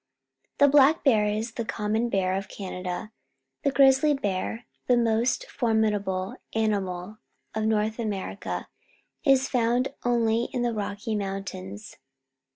The 0.57 0.67
black 0.67 1.03
bear 1.03 1.25
is 1.27 1.51
the 1.51 1.63
common 1.63 2.09
bear 2.09 2.33
of 2.35 2.47
Can 2.47 2.73
ada; 2.73 3.11
the 3.61 3.69
grizzly 3.69 4.15
bear, 4.15 4.65
the 4.87 4.97
most 4.97 5.45
formidable 5.47 6.37
animal 6.55 7.19
of 7.53 7.65
North 7.67 7.99
Amer 7.99 8.35
ica, 8.35 8.65
is 9.23 9.47
found 9.47 9.93
only 10.03 10.45
in 10.53 10.63
the 10.63 10.73
Rocky 10.73 11.13
Mountains. 11.15 11.97